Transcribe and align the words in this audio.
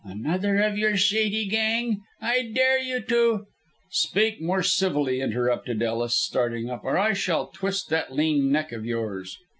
"Another 0.03 0.57
of 0.61 0.79
your 0.79 0.97
shady 0.97 1.45
gang. 1.45 2.01
I 2.19 2.51
dare 2.55 2.79
you 2.81 3.01
to" 3.01 3.45
"Speak 3.91 4.41
more 4.41 4.63
civilly," 4.63 5.21
interrupted 5.21 5.83
Ellis, 5.83 6.17
starting 6.19 6.71
up, 6.71 6.83
"or 6.83 6.97
I 6.97 7.13
shall 7.13 7.49
twist 7.53 7.89
that 7.89 8.11
lean 8.11 8.51
neck 8.51 8.71
of 8.71 8.83
yours." 8.83 9.37